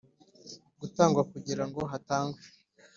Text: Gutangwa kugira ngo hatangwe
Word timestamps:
Gutangwa 0.79 1.21
kugira 1.31 1.63
ngo 1.67 1.81
hatangwe 1.91 2.39